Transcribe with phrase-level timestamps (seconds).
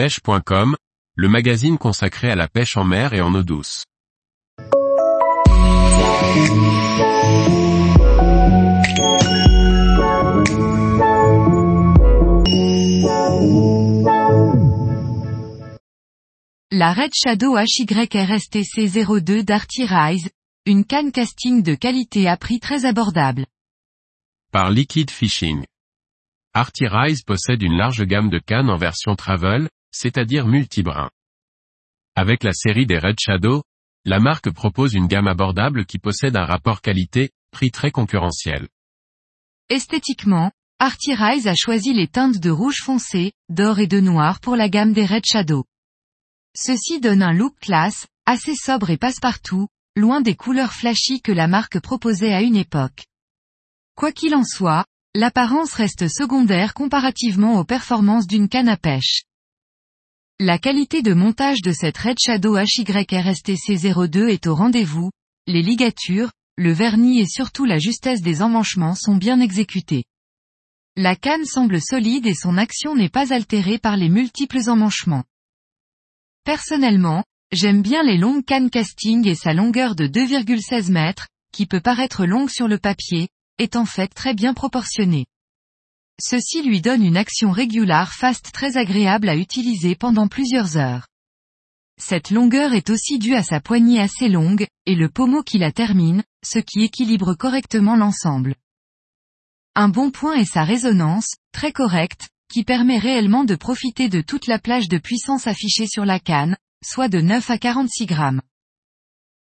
[0.00, 0.76] pêche.com,
[1.14, 3.84] le magazine consacré à la pêche en mer et en eau douce.
[16.70, 18.88] La Red Shadow HYRSTC
[19.20, 20.30] 02 d'Arty Rise,
[20.64, 23.44] une canne casting de qualité à prix très abordable.
[24.50, 25.66] Par Liquid Fishing.
[26.54, 31.10] Arty Rise possède une large gamme de cannes en version travel, c'est-à-dire multi-brin.
[32.14, 33.62] Avec la série des Red Shadow,
[34.04, 38.68] la marque propose une gamme abordable qui possède un rapport qualité-prix très concurrentiel.
[39.68, 44.56] Esthétiquement, Arty Rise a choisi les teintes de rouge foncé, d'or et de noir pour
[44.56, 45.64] la gamme des Red Shadow.
[46.56, 51.48] Ceci donne un look classe, assez sobre et passe-partout, loin des couleurs flashy que la
[51.48, 53.04] marque proposait à une époque.
[53.94, 59.24] Quoi qu'il en soit, l'apparence reste secondaire comparativement aux performances d'une canne à pêche.
[60.42, 65.10] La qualité de montage de cette Red Shadow HYRSTC 02 est au rendez-vous,
[65.46, 70.04] les ligatures, le vernis et surtout la justesse des emmanchements sont bien exécutés.
[70.96, 75.24] La canne semble solide et son action n'est pas altérée par les multiples emmanchements.
[76.44, 81.82] Personnellement, j'aime bien les longues cannes casting et sa longueur de 2,16 mètres, qui peut
[81.82, 85.26] paraître longue sur le papier, est en fait très bien proportionnée.
[86.22, 91.06] Ceci lui donne une action régulière fast très agréable à utiliser pendant plusieurs heures.
[91.98, 95.72] Cette longueur est aussi due à sa poignée assez longue, et le pommeau qui la
[95.72, 98.54] termine, ce qui équilibre correctement l'ensemble.
[99.74, 104.46] Un bon point est sa résonance, très correcte, qui permet réellement de profiter de toute
[104.46, 108.42] la plage de puissance affichée sur la canne, soit de 9 à 46 grammes.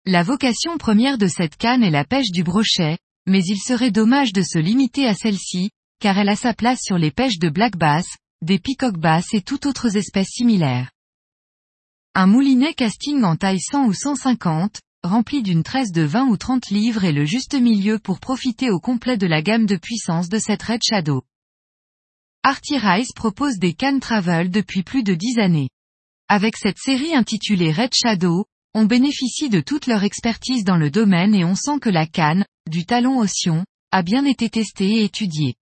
[0.05, 4.33] La vocation première de cette canne est la pêche du brochet, mais il serait dommage
[4.33, 5.71] de se limiter à celle-ci,
[6.01, 8.07] car elle a sa place sur les pêches de black bass,
[8.43, 10.91] des peacock bass et toutes autres espèces similaires.
[12.15, 16.71] Un moulinet casting en taille 100 ou 150, rempli d'une tresse de 20 ou 30
[16.71, 20.39] livres est le juste milieu pour profiter au complet de la gamme de puissance de
[20.39, 21.23] cette Red Shadow.
[22.43, 25.69] Arty Rice propose des cannes travel depuis plus de 10 années.
[26.29, 31.35] Avec cette série intitulée Red Shadow, on bénéficie de toute leur expertise dans le domaine
[31.35, 35.05] et on sent que la canne, du talon au sion, a bien été testée et
[35.05, 35.57] étudiée.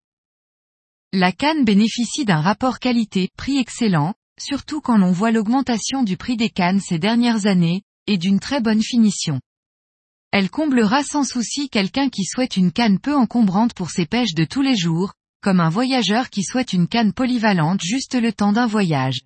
[1.19, 6.51] La canne bénéficie d'un rapport qualité-prix excellent, surtout quand l'on voit l'augmentation du prix des
[6.51, 9.41] cannes ces dernières années, et d'une très bonne finition.
[10.31, 14.45] Elle comblera sans souci quelqu'un qui souhaite une canne peu encombrante pour ses pêches de
[14.45, 18.67] tous les jours, comme un voyageur qui souhaite une canne polyvalente juste le temps d'un
[18.67, 19.21] voyage.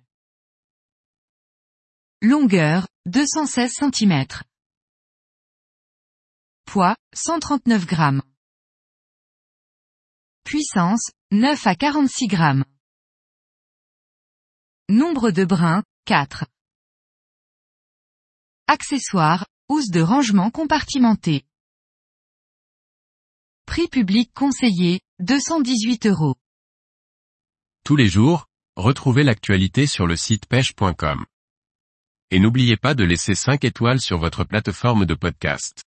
[2.22, 4.24] Longueur, 216 cm.
[6.64, 8.22] Poids, 139 grammes.
[10.52, 12.66] Puissance, 9 à 46 grammes.
[14.90, 16.44] Nombre de brins, 4.
[18.66, 21.46] Accessoires, housse de rangement compartimentée.
[23.64, 26.34] Prix public conseillé, 218 euros.
[27.82, 28.44] Tous les jours,
[28.76, 31.24] retrouvez l'actualité sur le site pêche.com.
[32.30, 35.82] Et n'oubliez pas de laisser 5 étoiles sur votre plateforme de podcast.